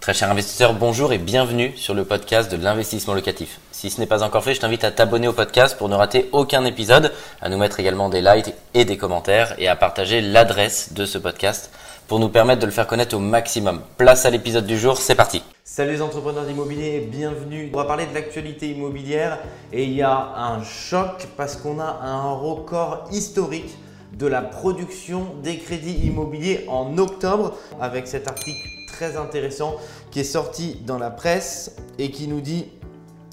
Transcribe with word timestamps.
Très 0.00 0.14
cher 0.14 0.30
investisseur, 0.30 0.72
bonjour 0.72 1.12
et 1.12 1.18
bienvenue 1.18 1.76
sur 1.76 1.92
le 1.92 2.06
podcast 2.06 2.50
de 2.50 2.56
l'investissement 2.56 3.12
locatif. 3.12 3.60
Si 3.70 3.90
ce 3.90 4.00
n'est 4.00 4.06
pas 4.06 4.22
encore 4.22 4.42
fait, 4.42 4.54
je 4.54 4.60
t'invite 4.60 4.82
à 4.82 4.90
t'abonner 4.90 5.28
au 5.28 5.34
podcast 5.34 5.76
pour 5.76 5.90
ne 5.90 5.94
rater 5.94 6.30
aucun 6.32 6.64
épisode, 6.64 7.12
à 7.42 7.50
nous 7.50 7.58
mettre 7.58 7.80
également 7.80 8.08
des 8.08 8.22
likes 8.22 8.54
et 8.72 8.86
des 8.86 8.96
commentaires 8.96 9.54
et 9.58 9.68
à 9.68 9.76
partager 9.76 10.22
l'adresse 10.22 10.94
de 10.94 11.04
ce 11.04 11.18
podcast 11.18 11.70
pour 12.08 12.18
nous 12.18 12.30
permettre 12.30 12.62
de 12.62 12.66
le 12.66 12.72
faire 12.72 12.86
connaître 12.86 13.14
au 13.14 13.18
maximum. 13.18 13.82
Place 13.98 14.24
à 14.24 14.30
l'épisode 14.30 14.64
du 14.64 14.78
jour, 14.78 14.96
c'est 14.96 15.14
parti. 15.14 15.42
Salut 15.64 15.92
les 15.92 16.02
entrepreneurs 16.02 16.46
d'immobilier, 16.46 17.06
bienvenue. 17.12 17.70
On 17.74 17.76
va 17.76 17.84
parler 17.84 18.06
de 18.06 18.14
l'actualité 18.14 18.70
immobilière 18.70 19.38
et 19.70 19.84
il 19.84 19.92
y 19.92 20.00
a 20.00 20.32
un 20.34 20.64
choc 20.64 21.28
parce 21.36 21.56
qu'on 21.56 21.78
a 21.78 22.00
un 22.02 22.32
record 22.32 23.06
historique 23.12 23.76
de 24.14 24.26
la 24.26 24.40
production 24.40 25.26
des 25.42 25.58
crédits 25.58 26.06
immobiliers 26.06 26.64
en 26.68 26.96
octobre 26.96 27.58
avec 27.78 28.08
cet 28.08 28.28
article 28.28 28.79
très 29.00 29.16
intéressant 29.16 29.76
qui 30.10 30.20
est 30.20 30.24
sorti 30.24 30.76
dans 30.84 30.98
la 30.98 31.10
presse 31.10 31.76
et 31.98 32.10
qui 32.10 32.28
nous 32.28 32.42
dit 32.42 32.66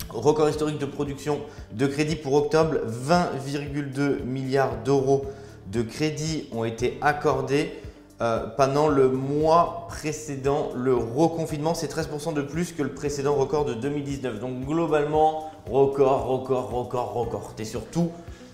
record 0.08 0.48
historique 0.48 0.80
de 0.80 0.86
production 0.86 1.42
de 1.74 1.88
crédits 1.88 2.16
pour 2.16 2.36
octobre, 2.36 2.76
20,2 2.88 4.24
milliards 4.24 4.78
d'euros 4.86 5.26
de 5.70 5.82
crédits 5.82 6.48
ont 6.54 6.64
été 6.64 6.98
accordés. 7.02 7.74
Euh, 8.22 8.48
pendant 8.56 8.88
le 8.88 9.10
mois 9.10 9.88
précédent, 9.90 10.70
le 10.74 10.96
reconfinement, 10.96 11.74
c'est 11.74 11.94
13% 11.94 12.34
de 12.34 12.42
plus 12.42 12.72
que 12.72 12.82
le 12.82 12.94
précédent 12.94 13.36
record 13.36 13.66
de 13.66 13.74
2019. 13.74 14.40
Donc 14.40 14.66
globalement, 14.66 15.52
record, 15.70 16.28
record, 16.28 16.72
record, 16.72 17.14
record. 17.14 17.54
Tu 17.58 17.64
es 17.64 17.66
sur 17.66 17.86
tous 17.88 18.10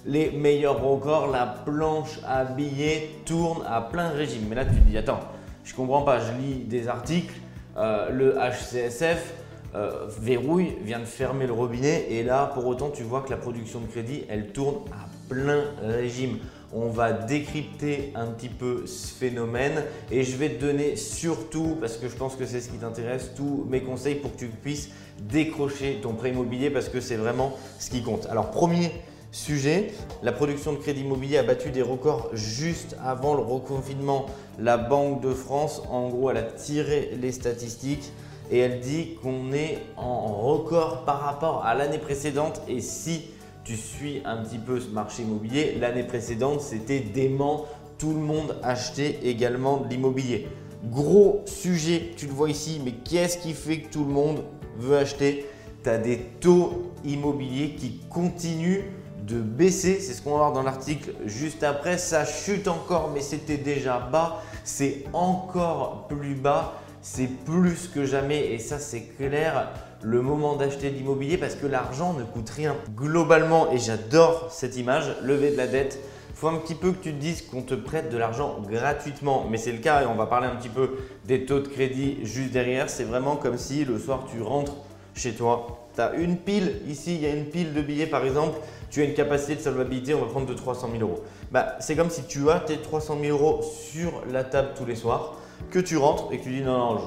les 0.05 0.31
meilleurs 0.31 0.84
records. 0.84 1.27
La 1.27 1.45
planche 1.45 2.20
à 2.27 2.44
billets 2.44 3.11
tourne 3.23 3.61
à 3.70 3.81
plein 3.81 4.09
régime. 4.09 4.48
Mais 4.50 4.55
là, 4.55 4.66
tu 4.66 4.72
te 4.72 4.89
dis, 4.89 4.98
attends, 4.98 5.20
je 5.63 5.73
comprends 5.73 6.02
pas, 6.02 6.20
je 6.20 6.31
lis 6.41 6.63
des 6.63 6.88
articles, 6.88 7.34
euh, 7.77 8.09
le 8.09 8.35
HCSF 8.35 9.34
euh, 9.76 10.05
verrouille, 10.20 10.75
vient 10.83 11.00
de 11.00 11.06
fermer 11.06 11.47
le 11.47 11.53
robinet 11.53 12.06
et 12.09 12.23
là 12.23 12.52
pour 12.53 12.67
autant 12.67 12.92
tu 12.92 13.03
vois 13.03 13.22
que 13.22 13.31
la 13.31 13.38
production 13.38 13.80
de 13.80 13.88
crédit 13.88 14.23
elle 14.30 14.52
tourne 14.52 14.75
à 14.91 15.08
plein 15.30 15.64
régime. 15.81 16.38
On 16.75 16.89
va 16.89 17.14
décrypter 17.14 18.11
un 18.16 18.28
petit 18.28 18.50
peu 18.50 18.88
ce 18.88 19.14
phénomène 19.14 19.84
et 20.11 20.23
je 20.23 20.36
vais 20.38 20.50
te 20.50 20.59
donner 20.59 20.95
surtout, 20.95 21.78
parce 21.80 21.97
que 21.97 22.09
je 22.09 22.16
pense 22.16 22.36
que 22.36 22.45
c'est 22.47 22.61
ce 22.61 22.69
qui 22.69 22.78
t'intéresse, 22.78 23.31
tous 23.36 23.66
mes 23.69 23.81
conseils 23.81 24.16
pour 24.16 24.34
que 24.34 24.39
tu 24.39 24.47
puisses 24.47 24.89
décrocher 25.19 26.00
ton 26.02 26.14
prêt 26.14 26.31
immobilier 26.31 26.72
parce 26.72 26.89
que 26.89 27.00
c'est 27.00 27.16
vraiment 27.16 27.58
ce 27.80 27.91
qui 27.91 28.02
compte. 28.02 28.28
Alors 28.30 28.50
premier 28.50 28.91
sujet. 29.34 29.92
La 30.22 30.31
production 30.31 30.72
de 30.72 30.78
crédit 30.78 31.02
immobilier 31.02 31.38
a 31.38 31.44
battu 31.44 31.72
des 31.72 31.81
records 31.81 32.30
juste 32.34 32.95
avant 33.03 33.34
le 33.34 33.42
reconfinement. 33.42 34.28
La 34.58 34.78
Banque 34.78 35.22
de 35.22 35.34
France, 35.34 35.81
en 35.90 36.08
gros, 36.08 36.30
elle 36.30 36.38
a 36.38 36.44
tiré 36.44 37.17
les 37.20 37.34
statistiques 37.34 38.14
et 38.52 38.59
elle 38.59 38.80
dit 38.80 39.16
qu'on 39.22 39.52
est 39.52 39.80
en 39.98 40.28
record 40.28 41.03
par 41.03 41.20
rapport 41.20 41.66
à 41.66 41.75
l'année 41.75 41.98
précédente. 41.98 42.62
Et 42.70 42.80
si 42.80 43.25
tu 43.64 43.75
suis 43.75 44.22
un 44.25 44.38
petit 44.38 44.59
peu 44.59 44.80
ce 44.80 44.90
marché 44.90 45.23
immobilier, 45.23 45.75
l'année 45.80 46.03
précédente, 46.03 46.62
c'était 46.62 47.00
dément. 47.00 47.66
Tout 47.97 48.14
le 48.14 48.20
monde 48.20 48.58
achetait 48.64 49.20
également 49.23 49.78
de 49.78 49.88
l'immobilier. 49.88 50.47
Gros 50.92 51.42
sujet, 51.45 52.12
tu 52.18 52.28
le 52.28 52.34
vois 52.34 52.50
ici, 52.50 52.81
mais 52.84 52.92
qu'est-ce 52.92 53.38
qui 53.38 53.53
fait 53.53 53.80
que 53.80 53.94
tout 53.94 54.03
le 54.03 54.12
monde 54.12 54.44
veut 54.78 54.97
acheter? 54.97 55.45
Tu 55.84 55.90
as 55.90 55.97
des 55.97 56.18
taux 56.40 56.92
immobiliers 57.06 57.75
qui 57.75 58.02
continuent 58.09 58.84
de 59.25 59.39
baisser. 59.39 59.99
C'est 59.99 60.13
ce 60.13 60.21
qu'on 60.21 60.31
va 60.31 60.38
voir 60.38 60.52
dans 60.53 60.63
l'article 60.63 61.13
juste 61.25 61.63
après. 61.63 61.97
Ça 61.97 62.25
chute 62.25 62.67
encore, 62.67 63.11
mais 63.13 63.21
c'était 63.21 63.57
déjà 63.57 63.99
bas. 63.99 64.41
C'est 64.63 65.05
encore 65.13 66.07
plus 66.07 66.35
bas. 66.35 66.73
C'est 67.02 67.27
plus 67.27 67.89
que 67.94 68.05
jamais. 68.05 68.53
Et 68.53 68.59
ça, 68.59 68.79
c'est 68.79 69.01
clair. 69.01 69.71
Le 70.01 70.21
moment 70.21 70.55
d'acheter 70.55 70.89
de 70.89 70.95
l'immobilier 70.95 71.38
parce 71.38 71.55
que 71.55 71.67
l'argent 71.67 72.13
ne 72.13 72.23
coûte 72.23 72.49
rien. 72.49 72.75
Globalement, 72.95 73.71
et 73.71 73.77
j'adore 73.77 74.51
cette 74.51 74.78
image, 74.78 75.16
lever 75.22 75.51
de 75.51 75.57
la 75.57 75.67
dette. 75.67 76.00
faut 76.35 76.47
un 76.47 76.57
petit 76.57 76.75
peu 76.75 76.91
que 76.91 77.01
tu 77.01 77.13
te 77.13 77.19
dises 77.19 77.41
qu'on 77.41 77.62
te 77.62 77.73
prête 77.75 78.09
de 78.09 78.17
l'argent 78.17 78.57
gratuitement. 78.69 79.45
Mais 79.50 79.57
c'est 79.57 79.72
le 79.72 79.78
cas 79.79 80.01
et 80.01 80.06
on 80.06 80.16
va 80.16 80.25
parler 80.25 80.47
un 80.47 80.56
petit 80.56 80.69
peu 80.69 80.97
des 81.25 81.45
taux 81.45 81.59
de 81.59 81.67
crédit 81.67 82.19
juste 82.23 82.51
derrière. 82.51 82.89
C'est 82.89 83.06
vraiment 83.06 83.38
comme 83.38 83.57
si 83.57 83.85
le 83.85 83.97
soir 83.97 84.25
tu 84.29 84.41
rentres 84.41 84.75
chez 85.13 85.34
toi. 85.34 85.88
Tu 85.96 86.01
as 86.01 86.13
une 86.13 86.38
pile, 86.38 86.81
ici 86.88 87.16
il 87.16 87.22
y 87.22 87.25
a 87.25 87.29
une 87.29 87.46
pile 87.46 87.74
de 87.74 87.81
billets 87.81 88.07
par 88.07 88.25
exemple, 88.25 88.59
tu 88.90 89.01
as 89.01 89.06
une 89.06 89.13
capacité 89.13 89.56
de 89.56 89.62
solvabilité, 89.62 90.13
on 90.13 90.22
va 90.22 90.28
prendre 90.28 90.47
de 90.47 90.53
300 90.53 90.90
000 90.91 91.03
euros. 91.03 91.24
Bah, 91.51 91.75
c'est 91.79 91.96
comme 91.96 92.09
si 92.09 92.24
tu 92.24 92.50
as 92.50 92.59
tes 92.59 92.78
300 92.78 93.18
000 93.22 93.38
euros 93.38 93.62
sur 93.62 94.24
la 94.31 94.44
table 94.44 94.69
tous 94.75 94.85
les 94.85 94.96
soirs, 94.96 95.35
que 95.69 95.79
tu 95.79 95.97
rentres 95.97 96.31
et 96.31 96.40
que 96.40 96.44
tu 96.44 96.50
dis 96.50 96.62
non, 96.62 96.78
non, 96.78 97.00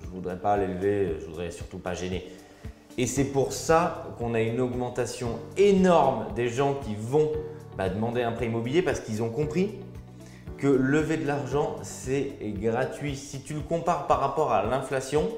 je 0.00 0.06
ne 0.06 0.12
voudrais 0.12 0.38
pas 0.38 0.56
l'élever, 0.56 1.16
je 1.20 1.26
voudrais 1.26 1.50
surtout 1.50 1.78
pas 1.78 1.94
gêner. 1.94 2.26
Et 2.98 3.06
c'est 3.06 3.26
pour 3.26 3.52
ça 3.52 4.08
qu'on 4.18 4.34
a 4.34 4.40
une 4.40 4.60
augmentation 4.60 5.38
énorme 5.56 6.26
des 6.34 6.48
gens 6.48 6.74
qui 6.74 6.96
vont 6.98 7.30
bah, 7.76 7.88
demander 7.88 8.22
un 8.22 8.32
prêt 8.32 8.46
immobilier 8.46 8.82
parce 8.82 8.98
qu'ils 8.98 9.22
ont 9.22 9.30
compris 9.30 9.76
que 10.56 10.66
lever 10.66 11.16
de 11.16 11.24
l'argent, 11.24 11.76
c'est 11.82 12.32
gratuit. 12.42 13.14
Si 13.14 13.40
tu 13.42 13.54
le 13.54 13.60
compares 13.60 14.08
par 14.08 14.18
rapport 14.18 14.52
à 14.52 14.64
l'inflation, 14.66 15.28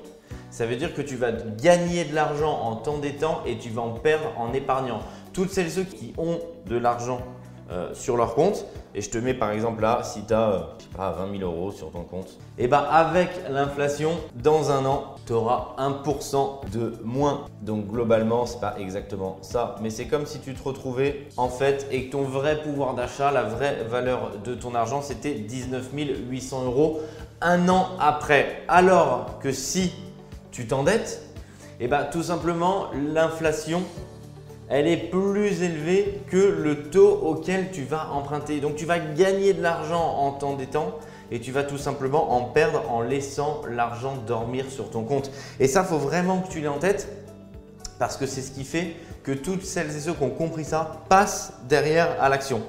ça 0.51 0.67
veut 0.67 0.77
dire 0.77 0.95
que 0.95 1.03
tu 1.03 1.17
vas 1.17 1.33
gagner 1.33 2.05
de 2.05 2.15
l'argent 2.15 2.61
en 2.63 2.77
t'endettant 2.77 3.43
et 3.47 3.59
tu 3.59 3.71
vas 3.71 3.83
en 3.83 3.93
perdre 3.93 4.33
en 4.37 4.53
épargnant. 4.53 5.01
Toutes 5.33 5.51
celles 5.51 5.67
et 5.67 5.71
ceux 5.71 5.85
qui 5.85 6.13
ont 6.19 6.41
de 6.67 6.77
l'argent 6.77 7.21
euh, 7.71 7.95
sur 7.95 8.17
leur 8.17 8.35
compte, 8.35 8.67
et 8.97 9.01
je 9.01 9.11
te 9.11 9.19
mets 9.19 9.33
par 9.33 9.53
exemple 9.53 9.83
là, 9.83 10.01
si 10.03 10.25
tu 10.25 10.35
as 10.35 10.71
pas, 10.97 11.13
20 11.13 11.39
000 11.39 11.49
euros 11.49 11.71
sur 11.71 11.93
ton 11.93 12.03
compte, 12.03 12.31
et 12.59 12.65
eh 12.65 12.67
ben 12.67 12.85
avec 12.91 13.31
l'inflation, 13.49 14.11
dans 14.35 14.73
un 14.73 14.85
an, 14.87 15.15
tu 15.25 15.35
auras 15.35 15.77
1% 15.79 16.69
de 16.73 16.99
moins. 17.05 17.47
Donc 17.63 17.87
globalement, 17.87 18.45
c'est 18.45 18.59
pas 18.59 18.75
exactement 18.81 19.39
ça, 19.43 19.77
mais 19.81 19.91
c'est 19.91 20.07
comme 20.07 20.27
si 20.27 20.41
tu 20.41 20.53
te 20.53 20.63
retrouvais 20.65 21.29
en 21.37 21.49
fait 21.49 21.87
et 21.93 22.07
que 22.07 22.11
ton 22.13 22.23
vrai 22.23 22.61
pouvoir 22.61 22.95
d'achat, 22.95 23.31
la 23.31 23.45
vraie 23.45 23.85
valeur 23.89 24.33
de 24.45 24.57
ton 24.57 24.75
argent, 24.75 25.01
c'était 25.01 25.35
19 25.35 25.91
800 26.29 26.65
euros 26.65 27.01
un 27.41 27.69
an 27.69 27.91
après. 28.01 28.65
Alors 28.67 29.39
que 29.39 29.53
si 29.53 29.93
tu 30.51 30.67
t'endettes, 30.67 31.23
et 31.79 31.85
eh 31.85 31.89
bien 31.89 32.05
tout 32.05 32.23
simplement 32.23 32.89
l'inflation 32.93 33.83
elle 34.71 34.87
est 34.87 34.97
plus 34.97 35.63
élevée 35.63 36.21
que 36.29 36.37
le 36.37 36.85
taux 36.91 37.11
auquel 37.11 37.73
tu 37.73 37.83
vas 37.83 38.11
emprunter. 38.13 38.61
Donc 38.61 38.77
tu 38.77 38.87
vas 38.87 39.01
gagner 39.01 39.53
de 39.53 39.61
l'argent 39.61 40.01
en 40.01 40.31
t'endettant 40.31 40.95
et 41.33 41.41
tu 41.41 41.51
vas 41.51 41.65
tout 41.65 41.77
simplement 41.77 42.33
en 42.33 42.45
perdre 42.45 42.89
en 42.89 43.01
laissant 43.01 43.63
l'argent 43.69 44.15
dormir 44.29 44.67
sur 44.71 44.89
ton 44.89 45.03
compte. 45.03 45.33
Et 45.59 45.67
ça, 45.67 45.83
il 45.83 45.89
faut 45.89 45.99
vraiment 45.99 46.41
que 46.41 46.53
tu 46.53 46.61
l'aies 46.61 46.69
en 46.69 46.79
tête 46.79 47.09
parce 47.99 48.17
que 48.17 48.27
c'est 48.27 48.43
ce 48.43 48.53
qui 48.53 48.63
fait 48.63 48.95
que 49.25 49.33
toutes 49.33 49.65
celles 49.65 49.95
et 49.95 50.01
ceux 50.01 50.13
qui 50.13 50.23
ont 50.23 50.31
compris 50.31 50.65
ça 50.65 51.03
passent 51.09 51.53
derrière 51.69 52.23
à 52.23 52.29
l'action. 52.29 52.63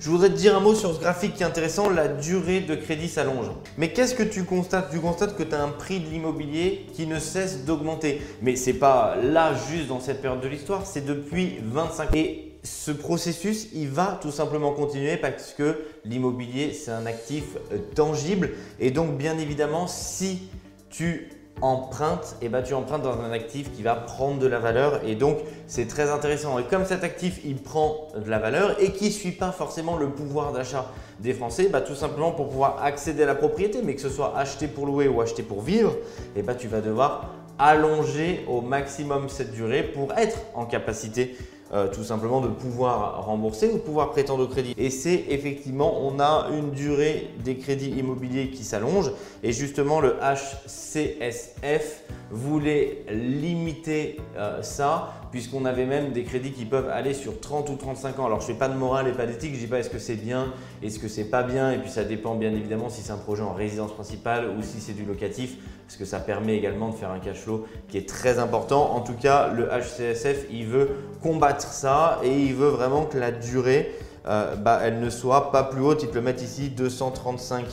Je 0.00 0.10
voudrais 0.10 0.30
te 0.30 0.36
dire 0.36 0.56
un 0.56 0.60
mot 0.60 0.76
sur 0.76 0.94
ce 0.94 1.00
graphique 1.00 1.34
qui 1.34 1.42
est 1.42 1.46
intéressant, 1.46 1.90
la 1.90 2.06
durée 2.06 2.60
de 2.60 2.76
crédit 2.76 3.08
s'allonge. 3.08 3.46
Mais 3.76 3.92
qu'est-ce 3.92 4.14
que 4.14 4.22
tu 4.22 4.44
constates? 4.44 4.90
Tu 4.92 5.00
constates 5.00 5.36
que 5.36 5.42
tu 5.42 5.54
as 5.54 5.62
un 5.62 5.70
prix 5.70 5.98
de 5.98 6.08
l'immobilier 6.08 6.86
qui 6.94 7.06
ne 7.06 7.18
cesse 7.18 7.64
d'augmenter. 7.64 8.22
Mais 8.40 8.54
ce 8.54 8.70
n'est 8.70 8.76
pas 8.76 9.16
là 9.16 9.54
juste 9.70 9.88
dans 9.88 9.98
cette 9.98 10.22
période 10.22 10.40
de 10.40 10.46
l'histoire, 10.46 10.86
c'est 10.86 11.04
depuis 11.04 11.56
25 11.62 12.04
ans. 12.04 12.10
Et 12.14 12.52
ce 12.62 12.92
processus, 12.92 13.68
il 13.74 13.88
va 13.88 14.18
tout 14.22 14.30
simplement 14.30 14.72
continuer 14.72 15.16
parce 15.16 15.52
que 15.52 15.80
l'immobilier, 16.04 16.72
c'est 16.72 16.92
un 16.92 17.06
actif 17.06 17.44
euh, 17.72 17.78
tangible. 17.94 18.50
Et 18.78 18.92
donc, 18.92 19.16
bien 19.16 19.36
évidemment, 19.36 19.88
si 19.88 20.42
tu 20.90 21.28
emprunte, 21.62 22.36
et 22.42 22.48
ben, 22.48 22.62
tu 22.62 22.74
empruntes 22.74 23.02
dans 23.02 23.20
un 23.20 23.32
actif 23.32 23.72
qui 23.72 23.82
va 23.82 23.94
prendre 23.94 24.38
de 24.38 24.46
la 24.46 24.58
valeur 24.58 25.00
et 25.04 25.14
donc 25.14 25.38
c'est 25.66 25.86
très 25.86 26.10
intéressant. 26.10 26.58
Et 26.58 26.64
comme 26.64 26.84
cet 26.84 27.04
actif 27.04 27.40
il 27.44 27.56
prend 27.56 28.08
de 28.16 28.28
la 28.28 28.38
valeur 28.38 28.76
et 28.80 28.92
qui 28.92 29.06
ne 29.06 29.10
suit 29.10 29.32
pas 29.32 29.52
forcément 29.52 29.96
le 29.96 30.08
pouvoir 30.08 30.52
d'achat 30.52 30.86
des 31.20 31.32
Français, 31.32 31.68
bah, 31.68 31.80
tout 31.80 31.94
simplement 31.94 32.30
pour 32.30 32.48
pouvoir 32.48 32.82
accéder 32.82 33.24
à 33.24 33.26
la 33.26 33.34
propriété, 33.34 33.80
mais 33.82 33.94
que 33.94 34.00
ce 34.00 34.10
soit 34.10 34.36
acheter 34.36 34.68
pour 34.68 34.86
louer 34.86 35.08
ou 35.08 35.20
acheter 35.20 35.42
pour 35.42 35.62
vivre, 35.62 35.96
et 36.36 36.42
ben, 36.42 36.54
tu 36.54 36.68
vas 36.68 36.80
devoir 36.80 37.34
allonger 37.58 38.44
au 38.48 38.60
maximum 38.60 39.28
cette 39.28 39.52
durée 39.52 39.82
pour 39.82 40.12
être 40.16 40.38
en 40.54 40.64
capacité 40.64 41.36
euh, 41.72 41.88
tout 41.88 42.04
simplement 42.04 42.40
de 42.40 42.48
pouvoir 42.48 43.24
rembourser 43.26 43.68
ou 43.68 43.74
de 43.74 43.82
pouvoir 43.82 44.10
prétendre 44.10 44.44
au 44.44 44.46
crédit. 44.46 44.74
Et 44.78 44.88
c'est 44.88 45.26
effectivement, 45.28 46.00
on 46.02 46.18
a 46.18 46.48
une 46.56 46.70
durée 46.70 47.28
des 47.44 47.56
crédits 47.56 47.90
immobiliers 47.90 48.48
qui 48.48 48.64
s'allonge 48.64 49.12
et 49.42 49.52
justement 49.52 50.00
le 50.00 50.16
HCSF 50.22 52.04
voulait 52.30 53.04
limiter 53.10 54.18
euh, 54.36 54.62
ça 54.62 55.12
puisqu'on 55.30 55.64
avait 55.64 55.86
même 55.86 56.12
des 56.12 56.24
crédits 56.24 56.52
qui 56.52 56.64
peuvent 56.64 56.88
aller 56.88 57.14
sur 57.14 57.40
30 57.40 57.68
ou 57.70 57.76
35 57.76 58.18
ans. 58.18 58.26
Alors 58.26 58.40
je 58.40 58.46
ne 58.46 58.52
fais 58.52 58.58
pas 58.58 58.68
de 58.68 58.76
morale 58.76 59.08
et 59.08 59.12
pas 59.12 59.26
d'éthique, 59.26 59.50
je 59.50 59.56
ne 59.56 59.60
dis 59.60 59.66
pas 59.66 59.78
est-ce 59.78 59.90
que 59.90 59.98
c'est 59.98 60.16
bien, 60.16 60.52
est-ce 60.82 60.98
que 60.98 61.08
c'est 61.08 61.24
pas 61.24 61.42
bien, 61.42 61.72
et 61.72 61.78
puis 61.78 61.90
ça 61.90 62.04
dépend 62.04 62.34
bien 62.34 62.52
évidemment 62.52 62.88
si 62.88 63.02
c'est 63.02 63.12
un 63.12 63.18
projet 63.18 63.42
en 63.42 63.52
résidence 63.52 63.92
principale 63.92 64.48
ou 64.58 64.62
si 64.62 64.80
c'est 64.80 64.94
du 64.94 65.04
locatif, 65.04 65.56
parce 65.86 65.96
que 65.96 66.04
ça 66.04 66.20
permet 66.20 66.56
également 66.56 66.88
de 66.88 66.94
faire 66.94 67.10
un 67.10 67.18
cash 67.18 67.38
flow 67.38 67.66
qui 67.88 67.98
est 67.98 68.08
très 68.08 68.38
important. 68.38 68.92
En 68.94 69.00
tout 69.00 69.14
cas, 69.14 69.48
le 69.48 69.68
HCSF, 69.68 70.46
il 70.50 70.66
veut 70.66 70.90
combattre 71.22 71.66
ça 71.66 72.20
et 72.22 72.36
il 72.36 72.54
veut 72.54 72.68
vraiment 72.68 73.04
que 73.04 73.18
la 73.18 73.30
durée, 73.30 73.92
euh, 74.26 74.56
bah, 74.56 74.80
elle 74.82 75.00
ne 75.00 75.10
soit 75.10 75.50
pas 75.50 75.64
plus 75.64 75.80
haute. 75.80 76.02
Ils 76.02 76.10
te 76.10 76.14
le 76.14 76.22
mettent 76.22 76.42
ici, 76.42 76.68
235 76.68 77.64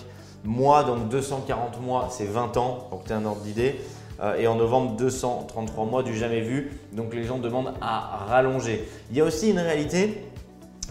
mois, 0.46 0.84
donc 0.84 1.10
240 1.10 1.82
mois, 1.82 2.08
c'est 2.12 2.26
20 2.26 2.58
ans 2.58 2.88
pour 2.90 3.02
que 3.02 3.08
tu 3.08 3.14
aies 3.14 3.16
un 3.16 3.26
ordre 3.26 3.42
d'idée. 3.42 3.76
Euh, 4.22 4.38
et 4.38 4.48
en 4.48 4.56
novembre, 4.56 4.96
233 4.96 5.86
mois 5.86 6.04
du 6.04 6.16
jamais 6.16 6.42
vu. 6.42 6.72
Donc 6.94 7.14
les 7.14 7.24
gens 7.24 7.38
demandent 7.38 7.74
à 7.82 8.26
rallonger. 8.28 8.88
Il 9.12 9.18
y 9.18 9.22
a 9.22 9.26
aussi 9.26 9.52
une 9.52 9.60
réalité, 9.60 10.22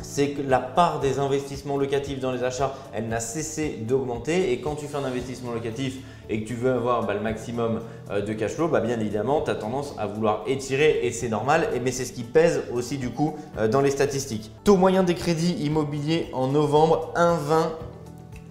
c'est 0.02 0.30
que 0.30 0.42
la 0.42 0.58
part 0.60 1.00
des 1.00 1.18
investissements 1.18 1.76
locatifs 1.76 2.20
dans 2.20 2.32
les 2.32 2.44
achats, 2.44 2.74
elle 2.92 3.08
n'a 3.08 3.20
cessé 3.20 3.78
d'augmenter. 3.86 4.52
Et 4.52 4.60
quand 4.60 4.74
tu 4.74 4.86
fais 4.86 4.96
un 4.96 5.04
investissement 5.04 5.52
locatif 5.52 5.98
et 6.28 6.42
que 6.42 6.48
tu 6.48 6.54
veux 6.54 6.72
avoir 6.72 7.06
bah, 7.06 7.14
le 7.14 7.20
maximum 7.20 7.80
euh, 8.10 8.20
de 8.20 8.32
cash 8.32 8.52
flow, 8.52 8.68
bah, 8.68 8.80
bien 8.80 8.98
évidemment, 9.00 9.42
tu 9.42 9.50
as 9.50 9.54
tendance 9.54 9.94
à 9.98 10.06
vouloir 10.06 10.44
étirer 10.46 11.00
et 11.02 11.12
c'est 11.12 11.28
normal. 11.28 11.68
mais 11.82 11.92
c'est 11.92 12.04
ce 12.04 12.12
qui 12.12 12.22
pèse 12.24 12.62
aussi 12.72 12.98
du 12.98 13.10
coup 13.10 13.34
euh, 13.58 13.68
dans 13.68 13.80
les 13.80 13.90
statistiques. 13.90 14.50
Taux 14.64 14.76
moyen 14.76 15.02
des 15.02 15.14
crédits 15.14 15.54
immobiliers 15.64 16.28
en 16.32 16.48
novembre, 16.48 17.12
1,20 17.16 17.38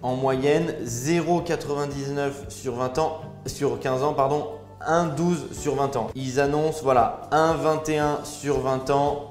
en 0.02 0.16
moyenne, 0.16 0.74
0,99 0.84 2.50
sur 2.50 2.74
20 2.74 2.98
ans, 2.98 3.20
sur 3.46 3.80
15 3.80 4.02
ans, 4.02 4.12
pardon, 4.12 4.48
1,12 4.86 5.52
sur 5.52 5.74
20 5.76 5.96
ans. 5.96 6.08
Ils 6.14 6.40
annoncent 6.40 6.80
voilà 6.82 7.22
1,21 7.32 8.24
sur 8.24 8.60
20 8.60 8.90
ans, 8.90 9.30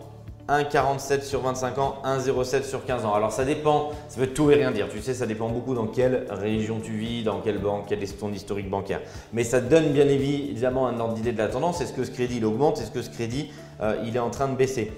1,47 0.50 1.22
sur 1.22 1.42
25 1.42 1.78
ans, 1.78 1.96
1,07 2.04 2.64
sur 2.64 2.86
15 2.86 3.06
ans. 3.06 3.14
Alors 3.14 3.32
ça 3.32 3.46
dépend, 3.46 3.92
ça 4.10 4.20
veut 4.20 4.28
tout 4.28 4.52
et 4.52 4.56
rien 4.56 4.72
dire. 4.72 4.88
Tu 4.90 5.02
sais, 5.02 5.14
ça 5.14 5.26
dépend 5.26 5.50
beaucoup 5.50 5.74
dans 5.74 5.88
quelle 5.88 6.26
région 6.30 6.80
tu 6.84 6.94
vis, 6.94 7.24
dans 7.24 7.40
quelle 7.40 7.60
banque, 7.60 7.86
quel 7.88 8.04
est 8.04 8.20
ton 8.20 8.32
historique 8.32 8.70
bancaire. 8.70 9.02
Mais 9.32 9.44
ça 9.44 9.62
donne 9.62 9.92
bien 9.92 10.08
évidemment 10.08 10.88
un 10.88 11.00
ordre 11.00 11.14
d'idée 11.14 11.32
de 11.32 11.38
la 11.38 11.48
tendance. 11.48 11.82
Est-ce 11.82 11.94
que 11.94 12.04
ce 12.04 12.12
crédit 12.12 12.38
il 12.38 12.46
augmente? 12.46 12.80
Est-ce 12.82 12.92
que 12.92 13.02
ce 13.02 13.10
crédit 13.10 13.52
euh, 13.82 13.96
il 14.06 14.16
est 14.16 14.20
en 14.20 14.30
train 14.30 14.50
de 14.50 14.56
baisser? 14.56 14.92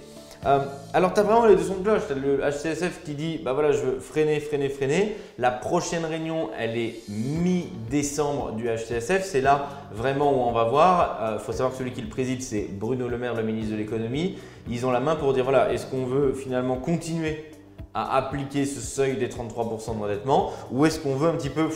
Euh, 0.46 0.60
alors, 0.94 1.14
tu 1.14 1.20
as 1.20 1.24
vraiment 1.24 1.46
les 1.46 1.56
deux 1.56 1.64
sons 1.64 1.76
de 1.76 1.84
cloche. 1.84 2.04
Tu 2.08 2.14
as 2.14 2.16
le 2.16 2.38
HCSF 2.38 3.04
qui 3.04 3.16
dit 3.16 3.40
bah 3.44 3.54
voilà, 3.54 3.72
je 3.72 3.80
veux 3.80 4.00
freiner, 4.00 4.40
freiner, 4.40 4.70
freiner. 4.70 5.16
La 5.40 5.52
prochaine 5.52 6.06
réunion, 6.06 6.50
elle 6.58 6.78
est 6.78 6.96
mi-décembre 7.10 8.52
du 8.52 8.66
HCSF. 8.68 9.24
C'est 9.24 9.42
là 9.42 9.68
vraiment 9.92 10.32
où 10.32 10.48
on 10.48 10.52
va 10.52 10.66
voir. 10.66 11.20
Il 11.20 11.26
euh, 11.26 11.40
faut 11.40 11.52
savoir 11.52 11.72
que 11.72 11.78
celui 11.78 11.92
qui 11.92 12.02
le 12.02 12.10
préside, 12.10 12.42
c'est 12.44 12.68
Bruno 12.72 13.08
Le 13.08 13.18
Maire, 13.18 13.34
le 13.34 13.44
ministre 13.44 13.72
de 13.72 13.78
l'économie. 13.78 14.38
Ils 14.70 14.86
ont 14.86 14.92
la 14.92 15.00
main 15.00 15.16
pour 15.16 15.34
dire 15.34 15.44
voilà, 15.44 15.74
est-ce 15.74 15.88
qu'on 15.88 16.06
veut 16.06 16.34
finalement 16.34 16.76
continuer 16.76 17.52
à 17.94 18.18
appliquer 18.18 18.66
ce 18.66 18.82
seuil 18.82 19.18
des 19.18 19.30
33% 19.30 19.98
d'endettement 19.98 20.52
ou 20.72 20.86
est-ce 20.86 21.00
qu'on 21.00 21.16
veut 21.16 21.30
un 21.30 21.36
petit 21.36 21.50
peu 21.50 21.70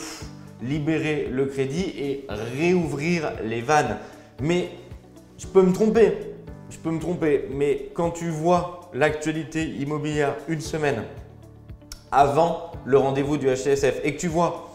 libérer 0.62 1.28
le 1.30 1.46
crédit 1.46 1.92
et 1.98 2.26
réouvrir 2.28 3.32
les 3.42 3.62
vannes? 3.62 3.96
Mais 4.40 4.68
je 5.38 5.46
peux 5.46 5.62
me 5.62 5.72
tromper 5.72 6.29
je 6.70 6.78
peux 6.78 6.90
me 6.90 7.00
tromper, 7.00 7.48
mais 7.50 7.90
quand 7.94 8.10
tu 8.10 8.30
vois 8.30 8.90
l'actualité 8.94 9.64
immobilière 9.64 10.36
une 10.48 10.60
semaine 10.60 11.02
avant 12.12 12.72
le 12.84 12.98
rendez-vous 12.98 13.36
du 13.36 13.46
HCSF 13.46 14.00
et 14.04 14.14
que 14.14 14.20
tu 14.20 14.28
vois 14.28 14.68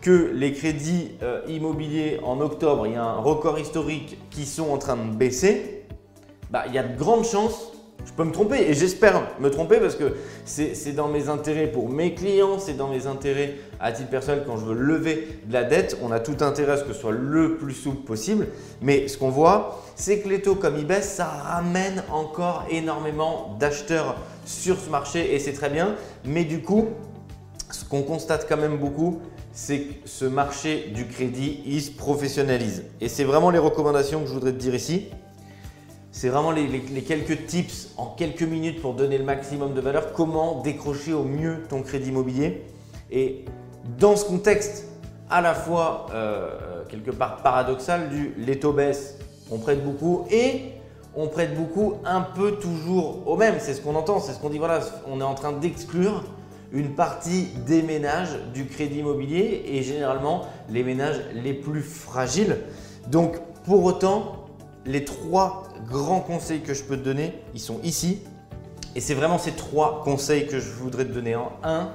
que 0.00 0.30
les 0.34 0.52
crédits 0.52 1.12
euh, 1.22 1.42
immobiliers 1.48 2.18
en 2.24 2.40
octobre, 2.40 2.86
il 2.86 2.94
y 2.94 2.96
a 2.96 3.04
un 3.04 3.20
record 3.20 3.58
historique 3.58 4.18
qui 4.30 4.46
sont 4.46 4.70
en 4.70 4.78
train 4.78 4.96
de 4.96 5.14
baisser, 5.14 5.84
bah, 6.50 6.64
il 6.66 6.74
y 6.74 6.78
a 6.78 6.82
de 6.82 6.98
grandes 6.98 7.24
chances 7.24 7.71
je 8.04 8.12
peux 8.12 8.24
me 8.24 8.32
tromper 8.32 8.60
et 8.68 8.74
j'espère 8.74 9.22
me 9.40 9.50
tromper 9.50 9.78
parce 9.78 9.94
que 9.94 10.16
c'est 10.44 10.94
dans 10.94 11.08
mes 11.08 11.28
intérêts 11.28 11.66
pour 11.66 11.88
mes 11.88 12.14
clients, 12.14 12.58
c'est 12.58 12.76
dans 12.76 12.88
mes 12.88 13.06
intérêts 13.06 13.54
à 13.80 13.92
titre 13.92 14.10
personnel 14.10 14.44
quand 14.46 14.56
je 14.56 14.64
veux 14.64 14.74
lever 14.74 15.38
de 15.46 15.52
la 15.52 15.64
dette. 15.64 15.96
On 16.02 16.10
a 16.10 16.20
tout 16.20 16.36
intérêt 16.40 16.72
à 16.72 16.76
ce 16.76 16.84
que 16.84 16.92
ce 16.92 17.00
soit 17.00 17.12
le 17.12 17.56
plus 17.56 17.74
souple 17.74 18.04
possible. 18.04 18.48
Mais 18.80 19.08
ce 19.08 19.18
qu'on 19.18 19.30
voit, 19.30 19.82
c'est 19.94 20.20
que 20.20 20.28
les 20.28 20.42
taux 20.42 20.56
comme 20.56 20.76
ils 20.76 20.86
baissent, 20.86 21.14
ça 21.14 21.26
ramène 21.26 22.02
encore 22.10 22.66
énormément 22.70 23.56
d'acheteurs 23.58 24.16
sur 24.44 24.78
ce 24.78 24.90
marché 24.90 25.34
et 25.34 25.38
c'est 25.38 25.52
très 25.52 25.70
bien. 25.70 25.94
Mais 26.24 26.44
du 26.44 26.60
coup, 26.62 26.88
ce 27.70 27.84
qu'on 27.84 28.02
constate 28.02 28.46
quand 28.48 28.56
même 28.56 28.78
beaucoup, 28.78 29.20
c'est 29.52 29.80
que 29.80 30.08
ce 30.08 30.24
marché 30.24 30.90
du 30.94 31.06
crédit, 31.06 31.60
il 31.66 31.82
se 31.82 31.90
professionnalise. 31.90 32.84
Et 33.00 33.08
c'est 33.08 33.24
vraiment 33.24 33.50
les 33.50 33.58
recommandations 33.58 34.20
que 34.20 34.26
je 34.26 34.32
voudrais 34.32 34.52
te 34.52 34.58
dire 34.58 34.74
ici. 34.74 35.08
C'est 36.14 36.28
vraiment 36.28 36.50
les, 36.50 36.68
quelques 37.02 37.46
tips 37.46 37.88
en 37.96 38.06
quelques 38.06 38.42
minutes 38.42 38.82
pour 38.82 38.92
donner 38.92 39.16
le 39.16 39.24
maximum 39.24 39.72
de 39.72 39.80
valeur. 39.80 40.12
Comment 40.12 40.60
décrocher 40.60 41.14
au 41.14 41.24
mieux 41.24 41.62
ton 41.70 41.82
crédit 41.82 42.10
immobilier. 42.10 42.64
Et 43.10 43.46
dans 43.98 44.14
ce 44.14 44.26
contexte, 44.26 44.88
à 45.30 45.40
la 45.40 45.54
fois 45.54 46.06
euh, 46.12 46.84
quelque 46.90 47.10
part 47.10 47.42
paradoxal 47.42 48.10
du 48.10 48.34
les 48.36 48.58
taux 48.58 48.74
baissent, 48.74 49.18
on 49.50 49.56
prête 49.56 49.82
beaucoup 49.82 50.26
et 50.30 50.72
on 51.16 51.28
prête 51.28 51.56
beaucoup 51.56 51.94
un 52.04 52.20
peu 52.20 52.52
toujours 52.52 53.26
au 53.26 53.36
même. 53.36 53.54
C'est 53.58 53.72
ce 53.72 53.80
qu'on 53.80 53.94
entend, 53.94 54.20
c'est 54.20 54.32
ce 54.32 54.38
qu'on 54.38 54.50
dit. 54.50 54.58
Voilà, 54.58 54.80
on 55.10 55.18
est 55.18 55.24
en 55.24 55.34
train 55.34 55.52
d'exclure 55.52 56.24
une 56.72 56.94
partie 56.94 57.48
des 57.66 57.80
ménages 57.80 58.38
du 58.52 58.66
crédit 58.66 58.98
immobilier 58.98 59.62
et 59.66 59.82
généralement 59.82 60.42
les 60.68 60.82
ménages 60.82 61.20
les 61.34 61.54
plus 61.54 61.82
fragiles. 61.82 62.58
Donc 63.08 63.38
pour 63.64 63.82
autant, 63.84 64.41
les 64.86 65.04
trois 65.04 65.64
grands 65.88 66.20
conseils 66.20 66.60
que 66.60 66.74
je 66.74 66.82
peux 66.82 66.96
te 66.96 67.04
donner, 67.04 67.34
ils 67.54 67.60
sont 67.60 67.80
ici. 67.82 68.20
Et 68.94 69.00
c'est 69.00 69.14
vraiment 69.14 69.38
ces 69.38 69.52
trois 69.52 70.02
conseils 70.04 70.46
que 70.46 70.60
je 70.60 70.70
voudrais 70.70 71.04
te 71.04 71.12
donner. 71.12 71.34
En 71.34 71.52
un, 71.62 71.90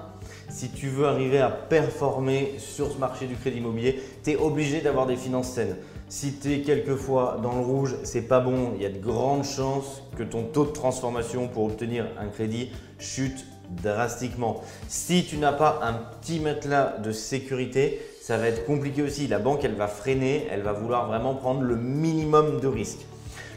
si 0.50 0.69
tu 0.69 0.88
veux 0.88 1.06
arriver 1.06 1.39
à 1.39 1.50
performer 1.50 2.56
sur 2.57 2.92
ce 2.92 2.98
marché 2.98 3.28
du 3.28 3.36
crédit 3.36 3.57
immobilier, 3.57 4.01
tu 4.24 4.31
es 4.31 4.36
obligé 4.36 4.81
d'avoir 4.81 5.06
des 5.06 5.18
finances 5.18 5.51
saines. 5.51 5.75
Si 6.10 6.34
tu 6.34 6.54
es 6.54 6.62
quelquefois 6.62 7.39
dans 7.44 7.54
le 7.54 7.62
rouge, 7.62 7.95
c'est 8.04 8.22
pas 8.22 8.39
bon. 8.39 8.72
Il 8.75 8.81
y 8.81 8.86
a 8.86 8.89
de 8.89 8.98
grandes 8.98 9.44
chances 9.44 10.04
que 10.18 10.24
ton 10.24 10.44
taux 10.44 10.66
de 10.66 10.72
transformation 10.72 11.48
pour 11.50 11.66
obtenir 11.66 12.07
un 12.18 12.28
crédit 12.28 12.72
chute 12.98 13.45
drastiquement. 13.84 14.62
Si 14.88 15.25
tu 15.25 15.38
n'as 15.38 15.51
pas 15.51 15.81
un 15.84 15.94
petit 15.94 16.39
matelas 16.39 16.98
de 17.00 17.12
sécurité, 17.12 18.00
ça 18.27 18.35
va 18.35 18.50
être 18.50 18.65
compliqué 18.65 19.01
aussi. 19.03 19.25
La 19.27 19.39
banque, 19.39 19.63
elle 19.63 19.75
va 19.75 19.88
freiner, 19.88 20.47
elle 20.51 20.62
va 20.62 20.74
vouloir 20.74 21.07
vraiment 21.07 21.33
prendre 21.33 21.62
le 21.62 21.77
minimum 21.77 22.59
de 22.59 22.68
risques. 22.68 23.06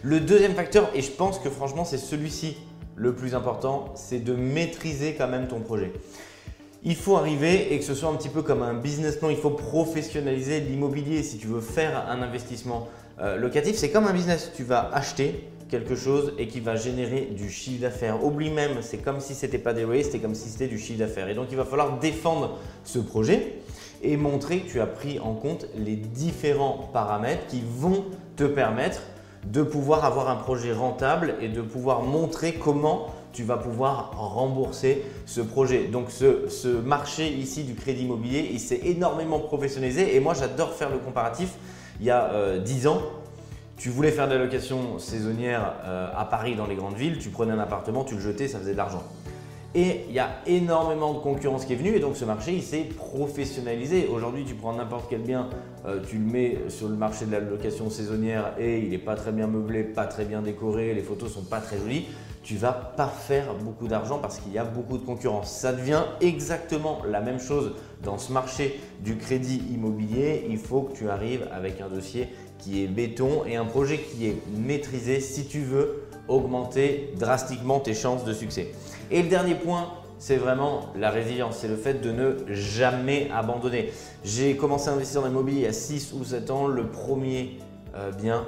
Le 0.05 0.21
deuxième 0.21 0.55
facteur, 0.55 0.89
et 0.95 1.03
je 1.03 1.11
pense 1.11 1.41
que 1.41 1.51
franchement 1.51 1.85
c'est 1.85 1.99
celui-ci 1.99 2.57
le 2.95 3.13
plus 3.13 3.35
important, 3.35 3.87
c'est 3.97 4.21
de 4.23 4.33
maîtriser 4.33 5.17
quand 5.19 5.27
même 5.27 5.49
ton 5.49 5.59
projet. 5.59 5.93
Il 6.85 6.95
faut 6.95 7.17
arriver 7.17 7.75
et 7.75 7.81
que 7.81 7.85
ce 7.85 7.97
soit 7.97 8.11
un 8.11 8.15
petit 8.15 8.29
peu 8.29 8.43
comme 8.43 8.63
un 8.63 8.75
business 8.75 9.17
plan, 9.17 9.29
il 9.29 9.39
faut 9.39 9.51
professionnaliser 9.51 10.61
l'immobilier. 10.61 11.25
Si 11.25 11.39
tu 11.39 11.49
veux 11.49 11.61
faire 11.61 12.09
un 12.09 12.23
investissement 12.23 12.87
euh, 13.21 13.37
locatif, 13.39 13.75
c'est 13.75 13.91
comme 13.91 14.07
un 14.07 14.13
business. 14.13 14.53
Tu 14.55 14.63
vas 14.63 14.89
acheter, 14.93 15.49
quelque 15.69 15.97
chose 15.97 16.33
et 16.39 16.47
qui 16.47 16.61
va 16.61 16.77
générer 16.77 17.23
du 17.23 17.51
chiffre 17.51 17.81
d'affaires. 17.81 18.25
Oublie 18.25 18.51
même, 18.51 18.83
c'est 18.83 18.99
comme 18.99 19.19
si 19.21 19.35
ce 19.35 19.47
n'était 19.47 19.59
pas 19.59 19.73
des 19.73 19.83
loyers, 19.83 20.03
c'était 20.03 20.19
comme 20.19 20.35
si 20.37 20.49
c'était 20.49 20.69
du 20.69 20.79
chiffre 20.79 20.99
d'affaires. 20.99 21.29
Et 21.29 21.35
donc 21.35 21.47
il 21.51 21.57
va 21.57 21.65
falloir 21.65 21.99
défendre 21.99 22.59
ce 22.85 23.01
projet 23.01 23.55
et 24.03 24.17
montrer 24.17 24.61
que 24.61 24.71
tu 24.71 24.81
as 24.81 24.87
pris 24.87 25.19
en 25.19 25.35
compte 25.35 25.67
les 25.77 25.97
différents 25.97 26.91
paramètres 26.93 27.47
qui 27.47 27.63
vont 27.67 28.05
te 28.37 28.45
permettre 28.45 29.03
de 29.45 29.63
pouvoir 29.63 30.05
avoir 30.05 30.29
un 30.29 30.37
projet 30.37 30.73
rentable 30.73 31.35
et 31.41 31.49
de 31.49 31.63
pouvoir 31.63 32.03
montrer 32.03 32.55
comment 32.55 33.09
tu 33.33 33.45
vas 33.45 33.57
pouvoir 33.57 34.13
rembourser 34.17 35.05
ce 35.25 35.41
projet. 35.41 35.85
Donc 35.85 36.11
ce, 36.11 36.69
marché 36.69 37.29
ici 37.29 37.65
du 37.65 37.75
crédit 37.75 38.03
immobilier, 38.03 38.49
il 38.53 38.61
s'est 38.61 38.81
énormément 38.85 39.39
professionnalisé 39.39 40.17
et 40.17 40.21
moi 40.21 40.35
j'adore 40.35 40.73
faire 40.75 40.91
le 40.91 40.99
comparatif. 40.99 41.55
Il 42.01 42.07
y 42.07 42.11
a 42.11 42.59
10 42.59 42.87
euh, 42.87 42.91
ans, 42.91 43.03
tu 43.77 43.89
voulais 43.89 44.11
faire 44.11 44.27
de 44.29 44.35
la 44.35 44.45
location 44.45 44.99
saisonnière 44.99 45.75
euh, 45.85 46.11
à 46.17 46.25
Paris 46.25 46.57
dans 46.57 46.67
les 46.67 46.75
grandes 46.75 46.97
villes, 46.97 47.19
tu 47.19 47.31
prenais 47.31 47.53
un 47.53 47.59
appartement, 47.59 48.05
tu 48.05 48.15
le 48.15 48.21
jetais, 48.21 48.49
ça 48.49 48.59
faisait 48.59 48.73
de 48.73 48.77
l'argent. 48.77 49.03
Et 49.75 50.05
il 50.09 50.15
y 50.15 50.19
a 50.19 50.41
énormément 50.47 51.15
de 51.15 51.21
concurrence 51.21 51.65
qui 51.65 51.75
est 51.75 51.77
venue 51.77 51.95
et 51.95 52.01
donc 52.01 52.17
ce 52.17 52.25
marché 52.25 52.53
il 52.53 52.63
s'est 52.63 52.89
professionnalisé. 52.97 54.09
Aujourd'hui 54.13 54.45
tu 54.45 54.55
prends 54.55 54.75
n'importe 54.75 55.07
quel 55.09 55.21
bien, 55.21 55.49
euh, 55.87 56.01
tu 56.05 56.17
le 56.19 56.25
mets 56.25 56.59
sur 56.69 56.89
le 56.89 56.97
marché 56.97 57.25
de 57.25 57.31
la 57.31 57.39
location 57.39 57.89
saisonnière 57.89 58.55
et 58.59 58.81
il 58.81 58.91
n'est 58.91 58.99
pas 58.99 59.15
très 59.15 59.31
bien 59.31 59.47
meublé, 59.47 59.85
pas 59.85 60.07
très 60.07 60.25
bien 60.25 60.43
décoré, 60.43 60.93
les 60.93 61.03
photos 61.03 61.33
sont 61.33 61.45
pas 61.45 61.61
très 61.61 61.79
jolies, 61.79 62.07
tu 62.43 62.57
vas 62.57 62.73
pas 62.73 63.07
faire 63.07 63.55
beaucoup 63.55 63.87
d'argent 63.87 64.19
parce 64.19 64.41
qu'il 64.41 64.53
y 64.53 64.59
a 64.59 64.65
beaucoup 64.65 64.99
de 64.99 65.05
concurrence. 65.05 65.53
Ça 65.53 65.73
devient 65.73 66.03
exactement 66.21 67.03
la 67.09 67.21
même 67.21 67.39
chose 67.39 67.75
dans 68.03 68.19
ce 68.19 68.33
marché 68.33 68.81
du 69.01 69.17
crédit 69.19 69.63
immobilier. 69.73 70.47
Il 70.49 70.59
faut 70.59 70.83
que 70.83 70.97
tu 70.97 71.09
arrives 71.09 71.47
avec 71.53 71.81
un 71.81 71.89
dossier 71.89 72.29
qui 72.59 72.83
est 72.83 72.89
béton 72.89 73.45
et 73.47 73.57
un 73.57 73.67
projet 73.67 73.99
qui 73.99 74.27
est 74.27 74.37
maîtrisé 74.57 75.21
si 75.21 75.47
tu 75.47 75.61
veux 75.61 76.05
augmenter 76.31 77.13
drastiquement 77.19 77.81
tes 77.81 77.95
chances 77.95 78.25
de 78.25 78.33
succès. 78.33 78.73
Et 79.11 79.23
le 79.23 79.29
dernier 79.29 79.57
point, 79.57 79.89
c'est 80.19 80.37
vraiment 80.37 80.93
la 80.97 81.11
résilience, 81.11 81.59
c'est 81.59 81.69
le 81.69 81.77
fait 81.77 81.95
de 81.95 82.13
ne 82.13 82.37
jamais 82.53 83.29
abandonner. 83.35 83.91
J'ai 84.23 84.57
commencé 84.57 84.89
à 84.89 84.93
investir 84.93 85.23
dans 85.23 85.29
l'immobilier 85.29 85.61
il 85.61 85.65
y 85.65 85.67
a 85.67 85.73
6 85.73 86.13
ou 86.13 86.25
7 86.25 86.51
ans. 86.51 86.67
Le 86.67 86.87
premier 86.87 87.59
euh, 87.95 88.13
bien, 88.13 88.47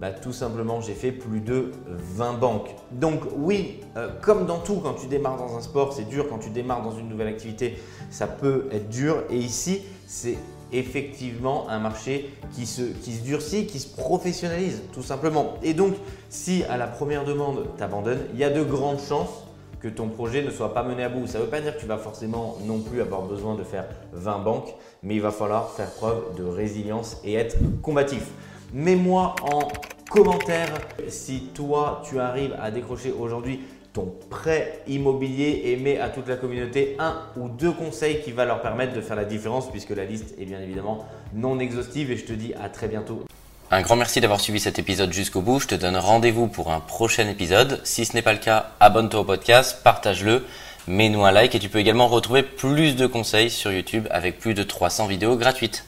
bah, 0.00 0.12
tout 0.12 0.32
simplement, 0.32 0.80
j'ai 0.80 0.94
fait 0.94 1.12
plus 1.12 1.40
de 1.40 1.72
20 1.86 2.32
banques. 2.38 2.74
Donc 2.90 3.20
oui, 3.36 3.80
euh, 3.98 4.08
comme 4.22 4.46
dans 4.46 4.58
tout, 4.58 4.80
quand 4.82 4.94
tu 4.94 5.06
démarres 5.08 5.36
dans 5.36 5.56
un 5.56 5.60
sport, 5.60 5.92
c'est 5.92 6.08
dur. 6.08 6.26
Quand 6.28 6.38
tu 6.38 6.48
démarres 6.48 6.82
dans 6.82 6.96
une 6.96 7.08
nouvelle 7.08 7.28
activité, 7.28 7.76
ça 8.10 8.26
peut 8.26 8.68
être 8.72 8.88
dur. 8.88 9.24
Et 9.28 9.36
ici, 9.36 9.82
c'est 10.06 10.38
effectivement 10.72 11.68
un 11.68 11.78
marché 11.78 12.30
qui 12.52 12.66
se, 12.66 12.82
durcit, 13.24 13.66
qui 13.66 13.78
se 13.78 13.88
professionnalise 13.88 14.82
tout 14.92 15.02
simplement. 15.02 15.54
Et 15.62 15.74
donc, 15.74 15.94
si 16.28 16.64
à 16.64 16.76
la 16.76 16.86
première 16.86 17.24
demande, 17.24 17.66
tu 17.76 17.82
abandonnes, 17.82 18.20
il 18.32 18.38
y 18.38 18.44
a 18.44 18.50
de 18.50 18.62
grandes 18.62 19.00
chances 19.00 19.44
que 19.80 19.88
ton 19.88 20.08
projet 20.08 20.42
ne 20.42 20.50
soit 20.50 20.74
pas 20.74 20.82
mené 20.82 21.04
à 21.04 21.08
bout. 21.08 21.26
Ça 21.26 21.38
ne 21.38 21.44
veut 21.44 21.50
pas 21.50 21.60
dire 21.60 21.74
que 21.74 21.80
tu 21.80 21.86
vas 21.86 21.96
forcément 21.96 22.58
non 22.64 22.80
plus 22.80 23.00
avoir 23.00 23.22
besoin 23.22 23.54
de 23.54 23.64
faire 23.64 23.86
20 24.12 24.38
banques, 24.40 24.74
mais 25.02 25.14
il 25.14 25.22
va 25.22 25.30
falloir 25.30 25.70
faire 25.70 25.90
preuve 25.90 26.36
de 26.36 26.44
résilience 26.44 27.16
et 27.24 27.34
être 27.34 27.56
combatif. 27.82 28.26
Mets-moi 28.72 29.34
en 29.42 29.68
commentaire 30.10 30.72
si 31.08 31.50
toi 31.54 32.02
tu 32.04 32.20
arrives 32.20 32.56
à 32.60 32.70
décrocher 32.70 33.12
aujourd'hui 33.18 33.60
ton 33.92 34.12
prêt 34.30 34.82
immobilier 34.86 35.62
et 35.66 35.76
mets 35.76 35.98
à 35.98 36.08
toute 36.08 36.28
la 36.28 36.36
communauté 36.36 36.96
un 36.98 37.16
ou 37.36 37.48
deux 37.48 37.72
conseils 37.72 38.22
qui 38.22 38.32
va 38.32 38.44
leur 38.44 38.60
permettre 38.60 38.94
de 38.94 39.00
faire 39.00 39.16
la 39.16 39.24
différence 39.24 39.70
puisque 39.70 39.90
la 39.90 40.04
liste 40.04 40.34
est 40.38 40.44
bien 40.44 40.60
évidemment 40.60 41.06
non 41.34 41.58
exhaustive 41.58 42.10
et 42.10 42.16
je 42.16 42.24
te 42.24 42.32
dis 42.32 42.54
à 42.54 42.68
très 42.68 42.88
bientôt. 42.88 43.24
Un 43.72 43.82
grand 43.82 43.96
merci 43.96 44.20
d'avoir 44.20 44.40
suivi 44.40 44.58
cet 44.58 44.78
épisode 44.78 45.12
jusqu'au 45.12 45.42
bout. 45.42 45.60
Je 45.60 45.68
te 45.68 45.74
donne 45.76 45.96
rendez-vous 45.96 46.48
pour 46.48 46.72
un 46.72 46.80
prochain 46.80 47.28
épisode. 47.28 47.80
Si 47.84 48.04
ce 48.04 48.14
n'est 48.14 48.22
pas 48.22 48.32
le 48.32 48.40
cas, 48.40 48.70
abonne-toi 48.80 49.20
au 49.20 49.24
podcast, 49.24 49.78
partage-le, 49.84 50.44
mets-nous 50.88 51.24
un 51.24 51.30
like 51.30 51.54
et 51.54 51.60
tu 51.60 51.68
peux 51.68 51.78
également 51.78 52.08
retrouver 52.08 52.42
plus 52.42 52.96
de 52.96 53.06
conseils 53.06 53.50
sur 53.50 53.70
YouTube 53.70 54.08
avec 54.10 54.38
plus 54.38 54.54
de 54.54 54.64
300 54.64 55.06
vidéos 55.06 55.36
gratuites. 55.36 55.84